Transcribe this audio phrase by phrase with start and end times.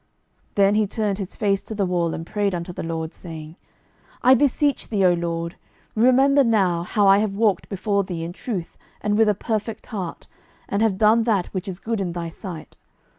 [0.55, 3.49] 12:020:002 Then he turned his face to the wall, and prayed unto the LORD, saying,
[3.49, 3.57] 12:020:003
[4.23, 5.57] I beseech thee, O LORD,
[5.93, 10.25] remember now how I have walked before thee in truth and with a perfect heart,
[10.67, 12.77] and have done that which is good in thy sight.